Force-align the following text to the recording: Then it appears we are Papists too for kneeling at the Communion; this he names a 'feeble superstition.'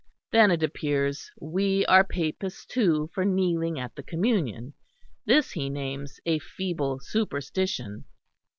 Then 0.31 0.49
it 0.49 0.63
appears 0.63 1.29
we 1.39 1.85
are 1.85 2.03
Papists 2.03 2.65
too 2.65 3.11
for 3.13 3.23
kneeling 3.23 3.79
at 3.79 3.93
the 3.93 4.01
Communion; 4.01 4.73
this 5.27 5.51
he 5.51 5.69
names 5.69 6.19
a 6.25 6.39
'feeble 6.39 6.97
superstition.' 6.99 8.05